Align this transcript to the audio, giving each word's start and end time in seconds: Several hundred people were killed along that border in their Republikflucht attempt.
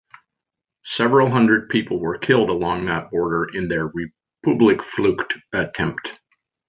Several 0.85 1.29
hundred 1.29 1.69
people 1.69 1.99
were 1.99 2.17
killed 2.17 2.49
along 2.49 2.85
that 2.87 3.11
border 3.11 3.47
in 3.53 3.67
their 3.67 3.87
Republikflucht 3.87 5.33
attempt. 5.53 6.13